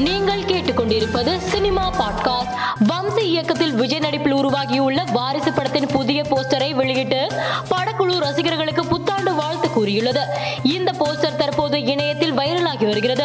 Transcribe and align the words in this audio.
நீங்கள் 0.00 0.40
கேட்டுக்கொண்டிருப்பது 0.40 1.38
cinema 1.38 1.90
podcast. 1.90 2.52
Vamsi 2.88 3.20
இயக்கத்தில் 3.20 3.72
விஜய் 3.72 3.98
நடிப்பில் 3.98 4.32
உருவாகியுள்ள 4.32 5.04
வாரிசு 5.12 5.52
படத்தின் 5.52 5.86
புதிய 5.86 6.22
போஸ்டரை 6.22 6.72
வெளியிட்டு 6.72 7.28
படக்குழு 7.70 8.18
ரசிகர்களுக்கு 8.18 8.86
புத்தாண்டு 8.86 9.34
வாழ்த்து 9.34 9.70
கூறியுள்ளது. 9.70 10.20
இந்த 10.62 10.92
போஸ்டர் 10.92 11.36
தற்போது 11.36 11.84
இணையத்தில் 11.84 12.38
வைரலாகி 12.38 12.84
வருகிறது. 12.84 13.24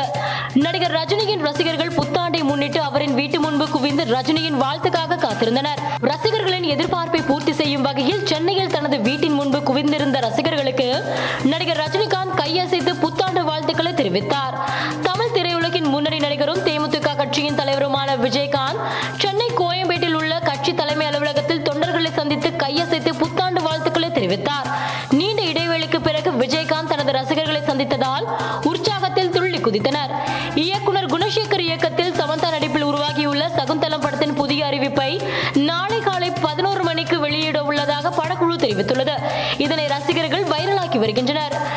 நடிகர் 0.54 0.92
ரஜினியின் 0.92 1.42
ரசிகர்கள் 1.42 1.94
புத்தாண்டை 1.94 2.44
முன்னிட்டு 2.44 2.82
அவரின் 2.82 3.14
வீட்டு 3.14 3.40
முன்பு 3.40 3.70
குவிந்து 3.70 4.04
ரஜினியின் 4.04 4.62
வாழ்த்துக்காக 4.62 5.16
காத்திருந்தனர். 5.16 5.80
ரசிகர்களின் 6.00 6.78
எதிர்பார்ப்பை 6.78 7.28
பூர்த்தி 7.28 7.54
செய்யும் 7.54 7.82
வகையில் 7.82 8.26
சென்னையில் 8.26 8.72
தனது 8.72 9.00
வீட்டின் 9.00 9.34
முன்பு 9.34 9.58
குவிந்திருந்த 9.58 10.22
ரசிகர்களுக்கு 10.22 11.04
நடிகர் 11.44 11.78
ரஜினிகாந்த் 11.78 12.40
கையசைத்து 12.40 13.00
புத்தாண்டு 13.00 13.44
வாழ்த்துக்களை 13.44 13.92
தெரிவித்தார். 13.92 14.54
தமிழ் 15.86 16.02
முன்னணி 16.02 16.26
நடிகரும் 16.26 16.62
தேமுதிக 16.66 17.16
கட்சியின் 17.16 17.56
தலைவருமான 17.56 18.10
விஜயகாந்த் 18.24 18.80
சென்னை 19.18 19.48
கோயம்பேட்டில் 19.58 20.14
உள்ள 20.14 20.40
கட்சி 20.40 20.74
தலைமை 20.74 21.06
அலுவலகத்தில் 21.06 21.62
தொண்டர்களை 21.62 22.14
சந்தித்து 22.14 22.50
கையசைத்து 22.50 23.12
புத்தாண்டு 23.18 23.62
வாழ்த்துக்களை 23.62 24.10
தெரிவித்தார். 24.10 24.70
நீண்ட 25.10 25.42
இடைவெளிக்கு 25.42 26.00
பிறகு 26.00 26.32
விஜயகாந்த் 26.32 26.90
தனது 26.92 27.12
ரசிகர்களை 27.12 27.62
சந்தித்ததால் 27.62 28.26
உற்சாகத்தில் 28.62 29.30
துள்ளி 29.30 29.58
குதித்தனர். 29.58 30.14
இயக்குனர் 30.56 31.06
குணசேகர் 31.06 31.66
இயக்கத்தில் 31.68 32.14
சமந்தா 32.14 32.50
நடிப்பில் 32.50 32.88
உருவாகியுள்ள 32.92 33.52
சகுந்தலம் 33.58 34.02
படத்தின் 34.02 34.34
புதிய 34.34 34.66
அறிவிப்பை 34.66 35.12
நாளை 35.54 36.00
காலை 36.00 36.32
பதினோரு 36.32 36.84
மணிக்கு 36.84 37.20
வெளியிட 37.20 37.64
உள்ளதாக 37.64 38.10
படக்குழு 38.10 38.58
தெரிவித்துள்ளது. 38.66 39.16
இதனை 39.58 39.88
ரசிகர்கள் 39.88 40.44
வைரலாக்கி 40.44 40.98
வருகின்றனர். 40.98 41.75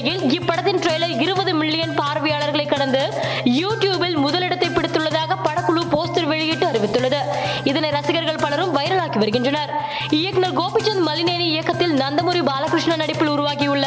நிலையில் 0.00 0.34
இப்படத்தின் 0.36 0.80
ட்ரெய்லர் 0.84 1.20
இருபது 1.24 1.54
மில்லியன் 1.54 1.94
பார்வையாளர்களை 1.98 2.66
கடந்து 2.66 3.00
யூடியூபில் 3.44 4.16
முதலிடத்தை 4.24 4.68
பிடித்துள்ளதாக 4.68 5.36
படக்குழு 5.46 5.82
போஸ்டர் 5.94 6.28
வெளியிட்டு 6.32 6.66
அறிவித்துள்ளது. 6.66 7.20
இதனை 7.64 7.90
ரசிகர்கள் 7.90 8.40
பலரும் 8.44 8.74
வைரலாக்கி 8.76 9.18
வருகின்றனர். 9.22 9.72
இயக்குனர் 10.20 10.56
கோபிச்சந்த் 10.60 11.04
மலினேனி 11.08 11.46
இயக்கத்தில் 11.54 11.94
நந்தமுரி 12.02 12.42
பாலகிருஷ்ணன் 12.50 13.02
நடிப்பில் 13.02 13.32
உருவாகியுள்ள 13.34 13.86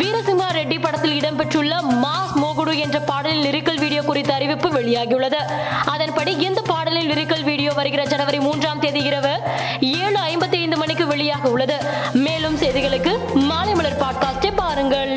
வீரசிம்ஹா 0.00 0.48
ரெட்டி 0.58 0.78
படத்தில் 0.80 1.16
இடம்பெற்றுள்ள 1.20 1.74
மாஸ் 2.04 2.34
மோகுடு 2.42 2.74
என்ற 2.78 2.98
பாடலின் 3.10 3.44
லிரிக்கல் 3.46 3.80
வீடியோ 3.84 4.02
குறித்த 4.02 4.34
அறிவிப்பு 4.34 4.70
வெளியாகியுள்ளது. 4.78 5.40
அதன்படி 5.94 6.34
இந்த 6.48 6.60
பாடலின் 6.72 7.08
லிரிக்கல் 7.12 7.46
வீடியோ 7.50 7.72
வருகிற 7.72 8.04
ஜனவரி 8.04 8.40
மூன்றாம் 8.48 8.82
தேதி 8.84 9.02
இரவு 9.10 9.34
ஏழு 9.80 10.18
ஐம்பத்தி 10.30 10.58
ஐந்து 10.64 10.76
மணிக்கு 10.76 11.06
வெளியாக 11.14 11.44
உள்ளது. 11.54 11.78
மேலும் 12.26 12.58
செய்திகளுக்கு 12.64 13.12
மாலை 14.22 14.50
பாருங்கள். 14.60 15.12